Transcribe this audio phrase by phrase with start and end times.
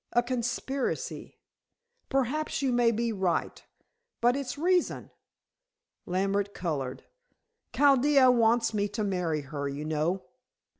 [0.13, 1.37] "A conspiracy.
[2.09, 3.63] Perhaps you may be right.
[4.19, 5.11] But its reason?"
[6.07, 7.03] Lambert colored.
[7.71, 10.23] "Chaldea wants me to marry her, you know."